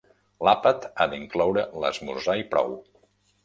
[0.47, 2.79] L'àpat ha d'incloure l'esmorzar i prou.